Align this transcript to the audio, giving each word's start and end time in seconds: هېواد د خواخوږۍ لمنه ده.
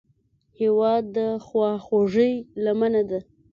هېواد 0.59 1.03
د 1.15 1.17
خواخوږۍ 1.45 2.33
لمنه 2.63 3.01
ده. 3.09 3.19